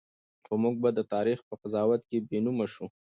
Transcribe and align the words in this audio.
خو 0.45 0.53
موږ 0.63 0.75
به 0.83 0.89
د 0.97 0.99
تاریخ 1.13 1.39
په 1.49 1.53
قضاوت 1.61 2.01
کې 2.09 2.17
بېنومه 2.29 2.65
شو. 2.73 2.85